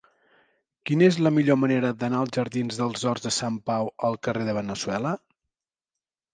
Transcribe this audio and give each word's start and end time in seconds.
Quina 0.89 1.05
és 1.07 1.19
la 1.27 1.31
millor 1.35 1.59
manera 1.65 1.91
d'anar 1.99 2.23
dels 2.23 2.33
jardins 2.39 2.81
dels 2.81 3.05
Horts 3.13 3.29
de 3.29 3.35
Sant 3.37 3.63
Pau 3.73 3.95
al 4.11 4.21
carrer 4.29 4.51
de 4.51 4.59
Veneçuela? 4.63 5.17